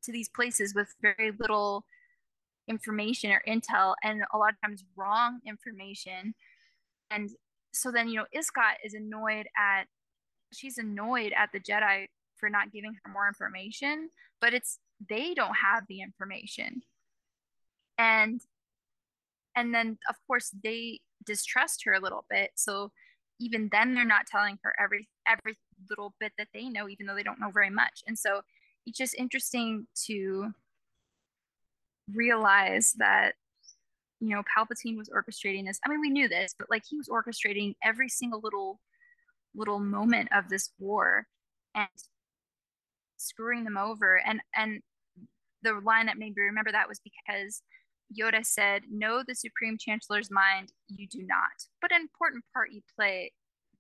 [0.04, 1.86] to these places with very little
[2.68, 6.34] information or intel and a lot of times wrong information.
[7.10, 7.30] And
[7.74, 9.86] so then, you know, Iskat is annoyed at,
[10.54, 15.56] she's annoyed at the Jedi for not giving her more information, but it's, they don't
[15.56, 16.82] have the information.
[17.98, 18.42] And,
[19.56, 22.52] and then of course they distrust her a little bit.
[22.56, 22.92] So
[23.40, 25.58] even then they're not telling her every, every
[25.90, 28.04] little bit that they know, even though they don't know very much.
[28.08, 28.42] And so
[28.86, 30.54] it's just interesting to
[32.14, 33.34] realize that
[34.20, 35.80] you know palpatine was orchestrating this.
[35.86, 38.80] I mean we knew this but like he was orchestrating every single little
[39.56, 41.28] little moment of this war
[41.76, 41.88] and
[43.18, 44.22] screwing them over.
[44.26, 44.82] And and
[45.64, 47.62] the line that made me remember that was because
[48.18, 51.68] yoda said know the supreme chancellor's mind you do not.
[51.82, 53.32] But an important part you play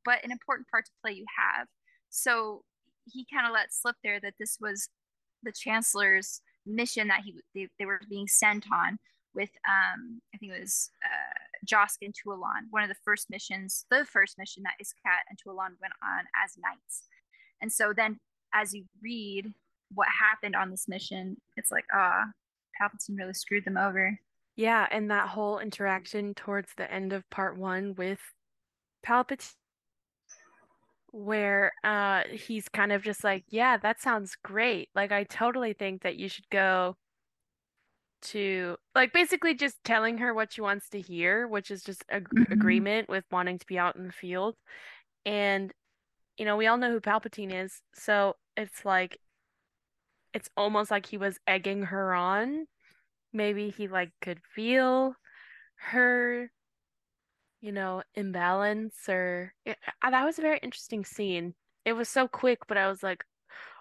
[0.04, 1.68] but an important part to play you have.
[2.10, 2.64] So
[3.12, 4.90] he kind of let slip there that this was
[5.44, 8.98] the chancellor's mission that he they, they were being sent on
[9.34, 13.86] with um I think it was uh Josk and Tualan, one of the first missions,
[13.90, 17.04] the first mission that Iskat and Tualan went on as knights.
[17.62, 18.20] And so then
[18.54, 19.54] as you read
[19.94, 22.24] what happened on this mission, it's like, ah,
[22.82, 24.18] Palpatine really screwed them over.
[24.56, 28.20] Yeah, and that whole interaction towards the end of part one with
[29.06, 29.54] Palpatine
[31.12, 34.90] where uh he's kind of just like, yeah, that sounds great.
[34.96, 36.96] Like I totally think that you should go
[38.22, 42.30] to like basically just telling her what she wants to hear, which is just ag-
[42.30, 42.54] mm-hmm.
[42.54, 44.56] agreement with wanting to be out in the field.
[45.26, 45.74] And
[46.38, 49.18] you know, we all know who Palpatine is, so it's like
[50.34, 52.68] it's almost like he was egging her on.
[53.34, 55.16] Maybe he like could feel
[55.76, 56.52] her
[57.62, 61.54] you know, imbalance or it, uh, that was a very interesting scene.
[61.86, 63.24] It was so quick, but I was like,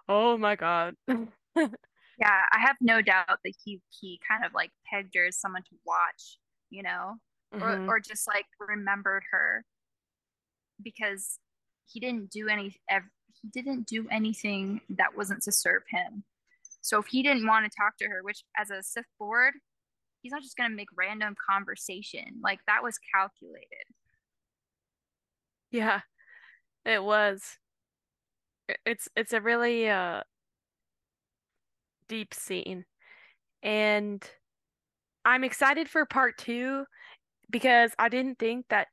[0.09, 5.14] "Oh my god." yeah, I have no doubt that he he kind of like pegged
[5.16, 6.38] her as someone to watch,
[6.69, 7.16] you know,
[7.55, 7.62] mm-hmm.
[7.62, 9.64] or or just like remembered her
[10.83, 11.38] because
[11.87, 12.77] he didn't do any
[13.43, 16.25] he didn't do anything that wasn't to serve him.
[16.83, 19.55] So if he didn't want to talk to her, which as a Sith Lord,
[20.23, 22.41] he's not just going to make random conversation.
[22.43, 23.87] Like that was calculated.
[25.71, 26.01] Yeah,
[26.85, 27.59] it was.
[28.87, 30.23] It's it's a really uh
[32.09, 32.85] deep scene.
[33.63, 34.29] And
[35.25, 36.85] I'm excited for part 2
[37.51, 38.89] because I didn't think that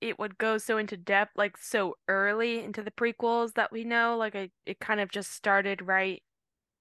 [0.00, 4.16] it would go so into depth like so early into the prequels that we know
[4.18, 6.22] like I, it kind of just started right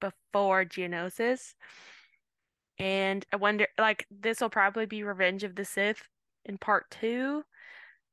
[0.01, 1.53] before Geonosis.
[2.79, 6.01] And I wonder, like, this will probably be Revenge of the Sith
[6.45, 7.43] in part two.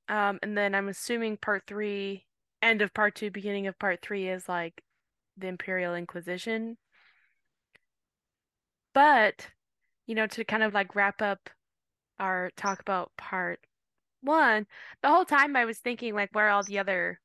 [0.08, 2.26] Um, and then I'm assuming part three,
[2.62, 4.82] end of part two, beginning of part three is like
[5.36, 6.78] the Imperial Inquisition.
[8.92, 9.48] But,
[10.06, 11.50] you know, to kind of like wrap up
[12.18, 13.60] our talk about part
[14.20, 14.66] one,
[15.02, 17.20] the whole time I was thinking like where all the other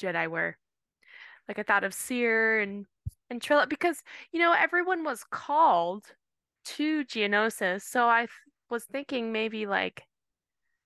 [0.00, 0.56] Jedi were.
[1.48, 2.86] Like I thought of Cere and
[3.30, 6.04] and Trilla because you know everyone was called
[6.64, 7.82] to Geonosis.
[7.82, 8.28] So I
[8.70, 10.04] was thinking maybe like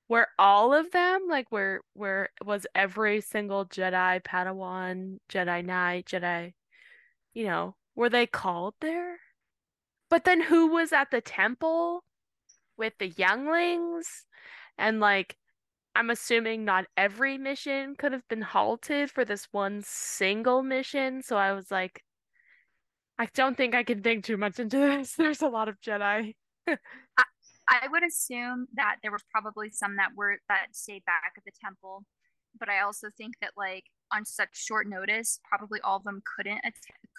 [0.08, 6.52] were all of them like where where was every single Jedi Padawan, Jedi Knight, Jedi,
[7.34, 9.18] you know, were they called there?
[10.10, 12.04] But then who was at the temple
[12.76, 14.26] with the younglings?
[14.78, 15.36] And like
[15.94, 21.22] I'm assuming not every mission could have been halted for this one single mission.
[21.22, 22.02] So I was like,
[23.18, 25.14] I don't think I can think too much into this.
[25.18, 26.34] There's a lot of Jedi.
[26.66, 27.24] I,
[27.68, 31.52] I would assume that there were probably some that were that stayed back at the
[31.62, 32.04] temple,
[32.58, 36.60] but I also think that like on such short notice, probably all of them couldn't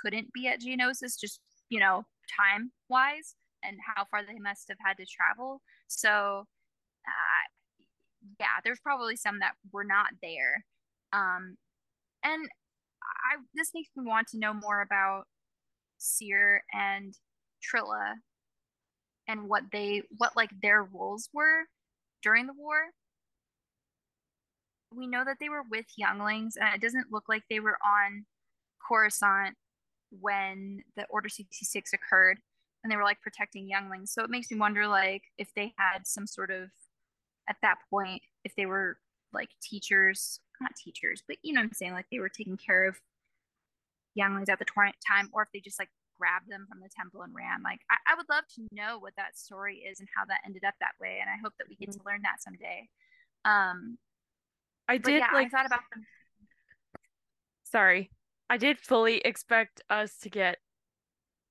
[0.02, 1.39] couldn't be at Geonosis, just
[1.70, 2.06] you know
[2.39, 5.62] time wise and how far they must have had to travel.
[5.88, 6.46] So,
[7.08, 7.46] uh,
[8.39, 10.66] yeah, there's probably some that were not there.
[11.14, 11.58] Um,
[12.24, 12.48] and
[13.04, 15.26] I this makes me want to know more about
[16.04, 17.18] Cere and
[17.64, 18.16] Trilla
[19.28, 21.64] and what they what like their roles were
[22.22, 22.78] during the war.
[24.95, 28.26] We know that they were with younglings and it doesn't look like they were on
[28.88, 29.56] Coruscant
[30.20, 32.38] when the Order 66 occurred
[32.84, 34.12] and they were like protecting younglings.
[34.12, 36.70] So it makes me wonder like if they had some sort of
[37.49, 38.97] at that point if they were
[39.34, 42.97] like teachers, not teachers, but you know I'm saying like they were taking care of
[44.16, 47.34] younglings at the time or if they just like grabbed them from the temple and
[47.36, 47.64] ran.
[47.64, 50.64] Like I, I would love to know what that story is and how that ended
[50.64, 51.20] up that way.
[51.22, 52.88] And I hope that we get to learn that someday.
[53.45, 53.97] Um
[54.88, 56.05] I did yeah, like I thought about them.
[57.64, 58.11] sorry.
[58.49, 60.57] I did fully expect us to get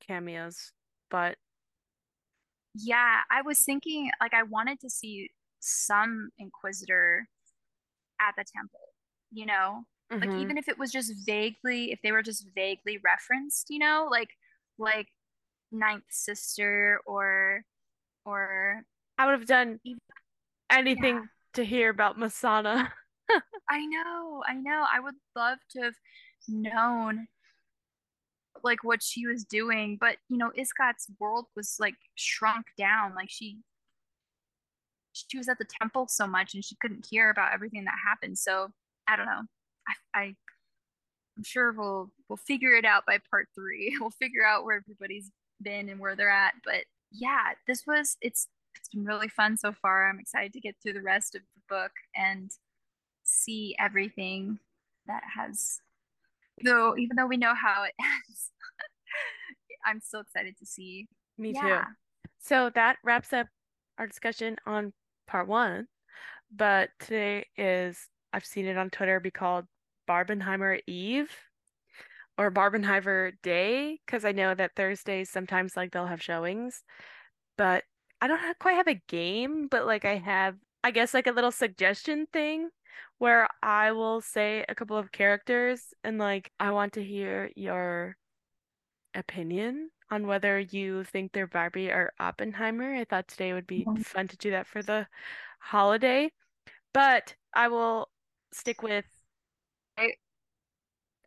[0.00, 0.72] cameos,
[1.10, 1.36] but
[2.74, 7.28] Yeah, I was thinking like I wanted to see some Inquisitor
[8.20, 8.80] at the temple,
[9.32, 9.84] you know?
[10.12, 10.42] Like mhm.
[10.42, 14.28] even if it was just vaguely, if they were just vaguely referenced, you know, like
[14.78, 15.08] like
[15.70, 17.64] Ninth Sister or
[18.24, 18.82] or
[19.18, 20.00] I would have done even,
[20.70, 20.78] yeah.
[20.78, 22.90] anything to hear about Masana.
[23.70, 24.84] I know, I know.
[24.92, 25.94] I would love to have
[26.48, 27.26] known
[28.62, 33.14] like what she was doing, but you know, Iskat's world was like shrunk down.
[33.14, 33.58] Like she
[35.12, 38.38] she was at the temple so much and she couldn't hear about everything that happened.
[38.38, 38.68] So
[39.08, 39.42] I don't know.
[39.88, 40.34] I, I
[41.36, 43.96] I'm sure we'll we'll figure it out by part three.
[44.00, 45.30] We'll figure out where everybody's
[45.60, 46.54] been and where they're at.
[46.64, 50.08] But yeah, this was it's it's been really fun so far.
[50.08, 52.50] I'm excited to get through the rest of the book and
[53.24, 54.58] see everything
[55.06, 55.80] that has
[56.64, 58.50] though even though we know how it ends,
[59.86, 61.08] I'm still excited to see.
[61.38, 61.80] Me too.
[62.40, 63.46] So that wraps up
[63.98, 64.92] our discussion on
[65.26, 65.86] part one.
[66.54, 69.66] But today is, I've seen it on Twitter be called
[70.08, 71.30] Barbenheimer Eve
[72.38, 76.82] or Barbenheimer Day, because I know that Thursdays sometimes like they'll have showings.
[77.58, 77.84] But
[78.20, 81.32] I don't have, quite have a game, but like I have, I guess like a
[81.32, 82.70] little suggestion thing
[83.18, 88.16] where I will say a couple of characters and like I want to hear your
[89.14, 92.94] opinion on whether you think they're Barbie or Oppenheimer.
[92.94, 94.02] I thought today would be mm-hmm.
[94.02, 95.06] fun to do that for the
[95.60, 96.30] holiday,
[96.92, 98.08] but I will
[98.52, 99.04] stick with
[99.98, 100.12] I,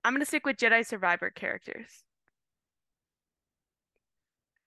[0.03, 2.03] I'm gonna stick with Jedi Survivor characters.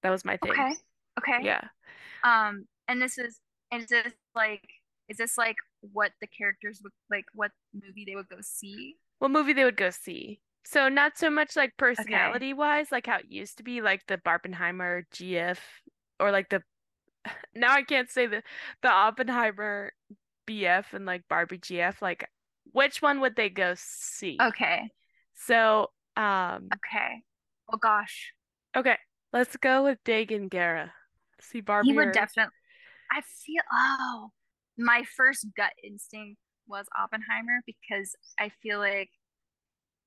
[0.03, 0.53] That was my thing.
[0.53, 0.75] okay.
[1.19, 1.39] Okay.
[1.45, 1.61] Yeah.
[2.25, 3.41] Um, and this is,
[3.71, 4.63] and is this like,
[5.09, 8.97] is this like what the characters would like, what movie they would go see?
[9.19, 10.41] What movie they would go see.
[10.65, 11.77] So not so much like Okay.
[11.79, 15.59] personality wise, like how it used to be, like the Barbenheimer GF
[16.21, 16.63] or like the
[17.55, 18.43] now I can't say the
[18.83, 19.93] the Oppenheimer
[20.47, 22.01] BF and like Barbie GF.
[22.03, 22.29] Like
[22.73, 24.39] which one would they go see?
[24.41, 24.91] Okay.
[25.35, 27.23] So um Okay.
[27.73, 28.33] Oh gosh.
[28.77, 28.97] okay,
[29.33, 30.93] let's go with Dagan Gera.
[31.41, 32.53] See He Barbie would definitely,
[33.11, 34.31] I feel, oh,
[34.77, 39.11] my first gut instinct was Oppenheimer because I feel like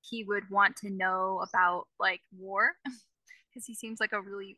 [0.02, 4.58] he would want to know about like war because he seems like a really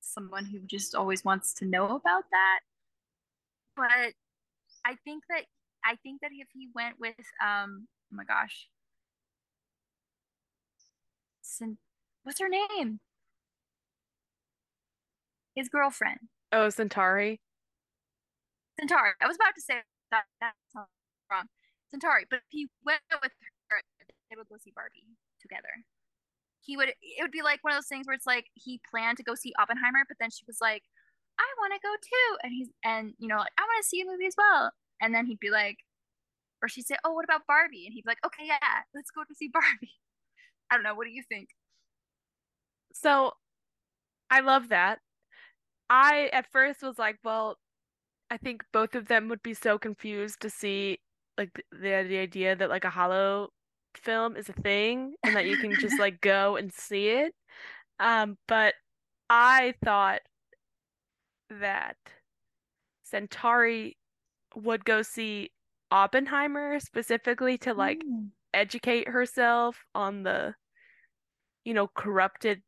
[0.00, 2.60] someone who just always wants to know about that.
[3.76, 4.14] But
[4.84, 5.44] I think that
[5.86, 7.14] I think that if he went with
[7.44, 8.68] um oh my gosh,
[11.42, 11.78] Cen-
[12.24, 13.00] what's her name?
[15.54, 16.18] His girlfriend,
[16.52, 17.38] oh Santari.
[18.80, 19.12] Santari.
[19.22, 19.80] I was about to say
[20.10, 20.88] that that sounds
[21.30, 21.46] wrong,
[21.94, 22.24] Santari.
[22.28, 23.32] But if he went with
[23.70, 23.80] her,
[24.28, 25.86] they would go see Barbie together.
[26.60, 26.88] He would.
[26.90, 29.34] It would be like one of those things where it's like he planned to go
[29.34, 30.82] see Oppenheimer, but then she was like,
[31.38, 34.00] "I want to go too," and he's and you know like I want to see
[34.02, 34.72] a movie as well.
[35.00, 35.78] And then he'd be like,
[36.62, 38.58] or she'd say, "Oh, what about Barbie?" And he'd be like, "Okay, yeah,
[38.94, 39.94] let's go to see Barbie."
[40.70, 40.94] I don't know.
[40.94, 41.48] What do you think?
[42.92, 43.32] So
[44.30, 45.00] I love that.
[45.90, 47.58] I at first was like, well,
[48.30, 51.00] I think both of them would be so confused to see
[51.38, 53.50] like the the idea that like a hollow
[53.96, 57.34] film is a thing and that you can just like go and see it.
[58.00, 58.74] Um, but
[59.30, 60.20] I thought
[61.50, 61.96] that
[63.10, 63.96] Santari
[64.56, 65.52] would go see
[65.92, 68.30] Oppenheimer specifically to like Mm.
[68.54, 70.56] educate herself on the,
[71.64, 72.62] you know, corrupted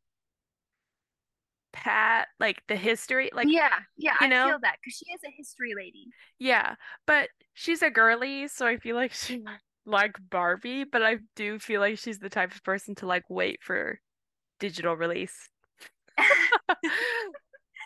[1.71, 5.31] pat, like the history, like, Yeah, yeah, you I feel that because she is a
[5.35, 6.13] history lady.
[6.39, 6.75] yeah.
[7.05, 9.41] But she's a girly, so I feel like she
[9.85, 13.59] like Barbie, but I do feel like she's the type of person to like wait
[13.63, 13.99] for
[14.59, 15.49] digital release.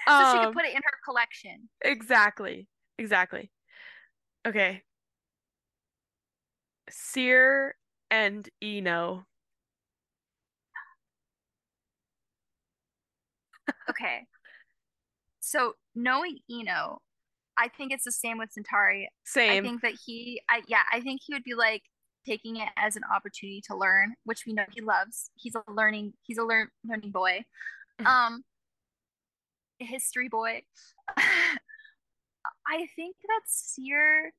[0.07, 1.69] So she could Um, put it in her collection.
[1.81, 2.67] exactly.
[2.97, 3.51] Exactly.
[4.45, 4.83] Okay.
[6.89, 7.75] Cere
[8.11, 9.25] and Eno.
[13.89, 14.27] Okay.
[15.39, 16.99] So knowing Eno,
[17.57, 19.05] I think it's the same with Santari.
[19.25, 19.51] Same.
[19.51, 21.83] I think that he, I yeah, I think he would be like
[22.25, 25.29] taking it as an opportunity to learn, which we know he loves.
[25.35, 27.43] He's a learning, he's a learn learning boy,
[28.05, 28.43] um,
[29.79, 30.63] history boy.
[32.67, 34.33] I think that Cere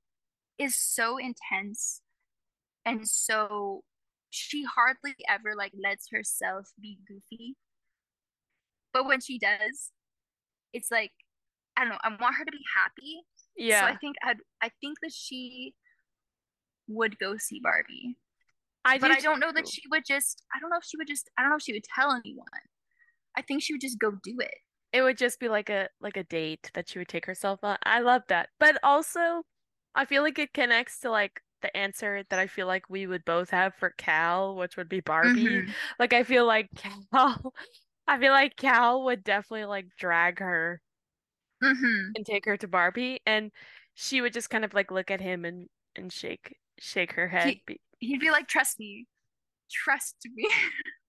[0.59, 2.00] is so intense
[2.84, 3.82] and so
[4.30, 7.57] she hardly ever like lets herself be goofy.
[8.92, 9.92] but when she does,
[10.72, 11.12] it's like
[11.76, 11.98] I don't know.
[12.02, 13.22] I want her to be happy.
[13.57, 13.80] Yeah.
[13.80, 15.74] So I think I'd I think that she
[16.88, 18.16] would go see Barbie.
[18.84, 20.96] I but do I don't know that she would just I don't know if she
[20.96, 22.46] would just I don't know if she would tell anyone.
[23.36, 24.55] I think she would just go do it.
[24.95, 27.76] It would just be like a like a date that she would take herself on.
[27.84, 28.49] I love that.
[28.61, 29.42] But also
[29.95, 33.24] I feel like it connects to like the answer that I feel like we would
[33.24, 35.45] both have for Cal, which would be Barbie.
[35.47, 35.74] Mhm.
[35.99, 37.03] Like I feel like Cal
[38.09, 40.80] I feel like Cal would definitely like drag her
[41.62, 42.12] Mhm.
[42.16, 43.51] and take her to Barbie and
[43.95, 47.59] she would just kind of like look at him and and shake shake her head.
[47.66, 49.07] He- He'd be like, "Trust me.
[49.70, 50.47] Trust me.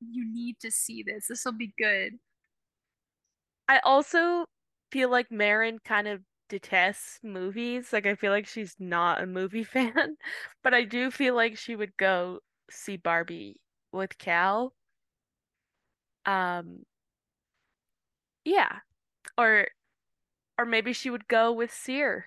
[0.00, 1.28] you need to see this.
[1.28, 2.18] This will be good."
[3.68, 4.46] I also
[4.90, 7.92] feel like Merrin kind of detests movies.
[7.92, 10.16] Like I feel like she's not a movie fan,
[10.62, 12.40] but I do feel like she would go
[12.70, 13.60] see Barbie
[13.92, 14.74] with Cal.
[16.26, 16.84] Um,
[18.44, 18.80] yeah.
[19.38, 19.68] Or
[20.58, 22.26] or maybe she would go with Cere.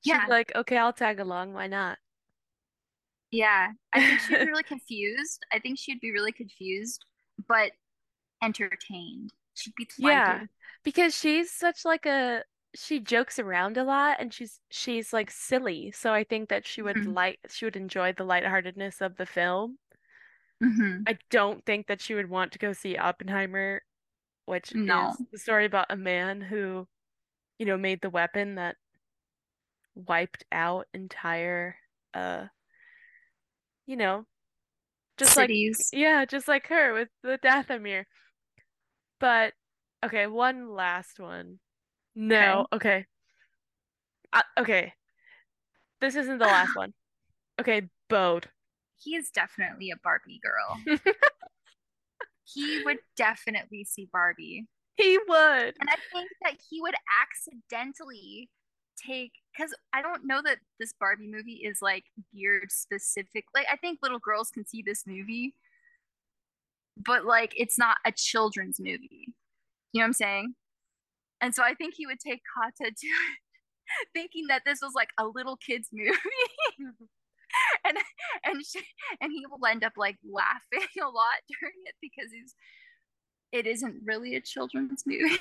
[0.00, 0.24] She'd Yeah.
[0.24, 1.52] be like, okay, I'll tag along.
[1.52, 1.98] Why not?
[3.30, 3.72] Yeah.
[3.92, 5.44] I think she'd be really confused.
[5.52, 7.04] I think she'd be really confused,
[7.48, 7.72] but
[8.42, 9.32] entertained.
[9.54, 10.44] She'd be Yeah,
[10.84, 15.90] because she's such like a she jokes around a lot and she's she's like silly.
[15.92, 17.14] So I think that she would Mhm.
[17.14, 19.78] like she would enjoy the lightheartedness of the film.
[20.62, 21.04] Mhm.
[21.06, 23.82] I don't think that she would want to go see Oppenheimer,
[24.46, 25.10] which No.
[25.10, 26.88] is the story about a man who,
[27.58, 28.76] you know, made the weapon that
[29.94, 31.76] wiped out entire
[32.14, 32.46] uh
[33.86, 34.26] you know,
[35.16, 35.88] just like Cities.
[35.92, 38.04] yeah, just like her with with Dathomir.
[39.18, 39.54] But
[40.04, 41.58] okay, one last one.
[42.14, 43.06] No, okay.
[44.32, 44.92] Uh, okay.
[46.00, 46.92] This isn't the last one.
[47.60, 48.48] Okay, Bode.
[49.02, 50.98] He is definitely a Barbie girl.
[52.44, 54.66] he would definitely see Barbie.
[54.96, 55.74] He would.
[55.78, 58.48] And I think that he would accidentally
[58.96, 63.44] take because I don't know that this Barbie movie is like geared specific.
[63.54, 65.54] Like I think little girls can see this movie,
[66.96, 69.32] but like it's not a children's movie.
[69.92, 70.54] You know what I'm saying?
[71.40, 73.38] And so I think he would take Kata to it,
[74.14, 76.16] thinking that this was like a little kids movie.
[77.84, 77.98] and
[78.44, 78.80] and she,
[79.20, 82.54] and he will end up like laughing a lot during it because he's
[83.52, 85.38] it isn't really a children's movie.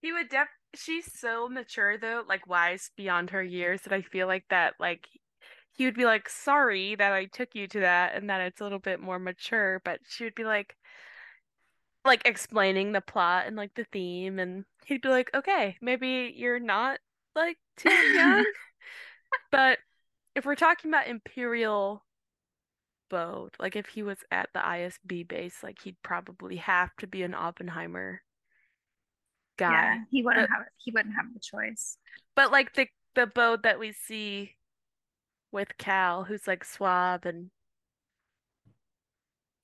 [0.00, 4.26] He would def she's so mature though, like wise beyond her years that I feel
[4.26, 5.08] like that like
[5.72, 8.64] he would be like, sorry that I took you to that and that it's a
[8.64, 10.76] little bit more mature, but she would be like
[12.04, 16.60] like explaining the plot and like the theme and he'd be like, okay, maybe you're
[16.60, 16.98] not
[17.36, 18.44] like too young.
[19.50, 19.78] But
[20.34, 22.02] if we're talking about Imperial
[23.10, 27.22] Bode, like if he was at the ISB base, like he'd probably have to be
[27.22, 28.22] an Oppenheimer
[29.58, 29.72] guy.
[29.72, 31.98] Yeah, he wouldn't But- have he wouldn't have the choice.
[32.34, 34.54] But like the the Bode that we see
[35.52, 37.50] with Cal, who's like suave and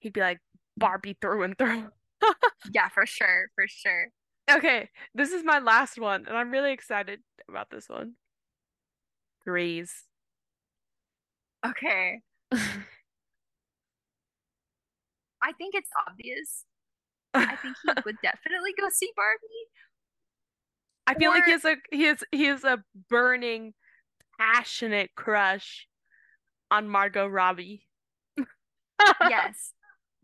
[0.01, 0.41] he'd be like
[0.77, 1.91] Barbie through and through.
[2.73, 4.09] Yeah, for sure, for sure.
[4.51, 8.15] Okay, this is my last one, and I'm really excited about this one.
[9.47, 9.91] Greez.
[11.67, 12.21] Okay.
[12.53, 12.59] I
[15.59, 16.65] think it's obvious.
[17.35, 19.68] I think he would definitely go see Barbie.
[21.07, 23.74] I feel like he Or- has a he has he has a burning,
[24.39, 25.87] passionate crush
[26.70, 27.87] on Margot Robbie.
[29.28, 29.72] Yes.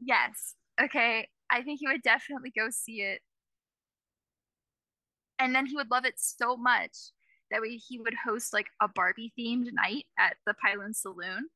[0.02, 0.54] Yes.
[0.80, 1.28] Okay.
[1.50, 3.20] I think he would definitely go see it.
[5.38, 6.96] And then he would love it so much
[7.50, 11.48] that way he would host like a Barbie themed night at the Pyloon Saloon.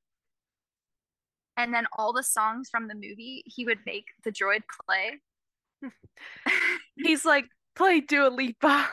[1.57, 5.20] And then all the songs from the movie he would make the droid play.
[6.97, 8.89] He's like, play Dua Lipa.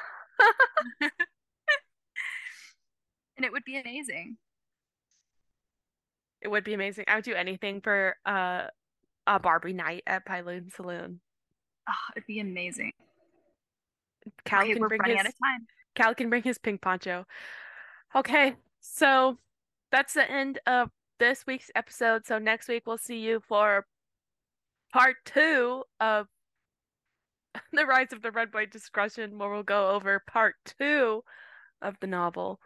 [1.01, 1.11] and
[3.45, 4.37] it would be amazing.
[6.41, 7.05] It would be amazing.
[7.07, 8.63] I would do anything for uh
[9.27, 11.19] a Barbie night at Pyloon Saloon.
[11.87, 12.91] Oh, it'd be amazing.
[14.45, 15.67] Cal okay, can bring his out of time.
[15.95, 17.25] Cal can bring his pink poncho.
[18.15, 19.37] Okay, so
[19.91, 22.25] that's the end of this week's episode.
[22.25, 23.85] So next week we'll see you for
[24.91, 26.27] part two of
[27.73, 31.23] the Rise of the Red Blade Discretion, where we'll go over part two
[31.81, 32.59] of the novel.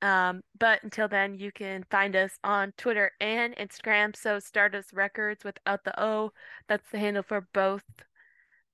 [0.00, 4.16] Um, but until then, you can find us on Twitter and Instagram.
[4.16, 6.32] So Stardust Records without the O.
[6.68, 7.84] That's the handle for both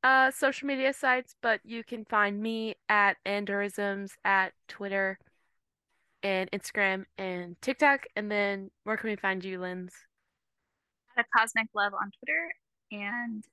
[0.05, 1.35] uh social media sites.
[1.43, 5.19] But you can find me at Andorisms at Twitter
[6.23, 8.07] and Instagram and TikTok.
[8.17, 9.93] And then where can we find you, Linds?
[11.19, 12.53] At Cosmic Love on Twitter
[12.91, 13.45] and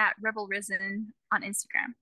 [0.00, 1.92] at Rebel Risen on Instagram.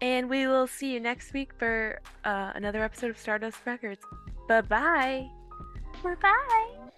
[0.00, 4.00] And we will see you next week for uh, another episode of Stardust Records.
[4.48, 5.28] Bye bye.
[6.02, 6.90] Bye bye.